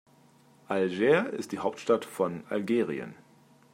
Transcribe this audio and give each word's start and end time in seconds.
Algier 0.67 1.31
ist 1.31 1.51
die 1.51 1.59
Hauptstadt 1.59 2.05
von 2.05 2.43
Algerien. 2.49 3.13